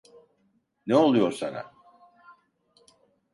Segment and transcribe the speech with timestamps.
[0.87, 1.73] Ne oluyor sana?